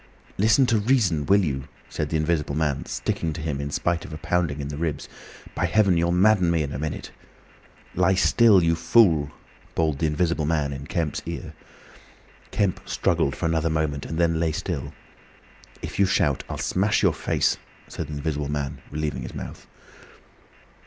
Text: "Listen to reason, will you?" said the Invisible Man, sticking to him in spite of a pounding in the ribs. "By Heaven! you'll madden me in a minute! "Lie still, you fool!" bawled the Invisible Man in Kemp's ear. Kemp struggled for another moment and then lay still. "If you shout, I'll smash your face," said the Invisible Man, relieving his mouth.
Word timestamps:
"Listen 0.35 0.65
to 0.65 0.79
reason, 0.79 1.27
will 1.27 1.45
you?" 1.45 1.65
said 1.87 2.09
the 2.09 2.17
Invisible 2.17 2.55
Man, 2.55 2.87
sticking 2.87 3.33
to 3.33 3.41
him 3.41 3.61
in 3.61 3.69
spite 3.69 4.03
of 4.03 4.11
a 4.11 4.17
pounding 4.17 4.59
in 4.59 4.69
the 4.69 4.77
ribs. 4.77 5.07
"By 5.53 5.67
Heaven! 5.67 5.95
you'll 5.95 6.11
madden 6.11 6.49
me 6.49 6.63
in 6.63 6.71
a 6.73 6.79
minute! 6.79 7.11
"Lie 7.93 8.15
still, 8.15 8.63
you 8.63 8.73
fool!" 8.73 9.29
bawled 9.75 9.99
the 9.99 10.07
Invisible 10.07 10.47
Man 10.47 10.73
in 10.73 10.87
Kemp's 10.87 11.21
ear. 11.27 11.53
Kemp 12.49 12.81
struggled 12.89 13.35
for 13.35 13.45
another 13.45 13.69
moment 13.69 14.07
and 14.07 14.17
then 14.17 14.39
lay 14.39 14.53
still. 14.53 14.91
"If 15.83 15.99
you 15.99 16.07
shout, 16.07 16.43
I'll 16.49 16.57
smash 16.57 17.03
your 17.03 17.13
face," 17.13 17.57
said 17.87 18.07
the 18.07 18.13
Invisible 18.13 18.49
Man, 18.49 18.79
relieving 18.89 19.21
his 19.21 19.35
mouth. 19.35 19.67